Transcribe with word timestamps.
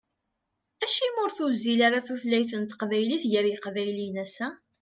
Acimi 0.83 1.19
ur 1.25 1.31
tuzzil 1.37 1.79
ara 1.87 2.05
tutlayt 2.07 2.51
n 2.57 2.63
teqbaylit 2.69 3.23
gar 3.31 3.45
yiqbayliyen 3.47 4.21
ass-a? 4.23 4.47